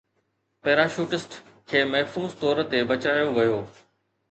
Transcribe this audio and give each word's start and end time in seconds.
parachutist 0.63 1.35
کي 1.69 1.83
محفوظ 1.91 2.35
طور 2.41 2.63
تي 2.71 2.83
بچايو 2.93 3.31
ويو 3.37 3.63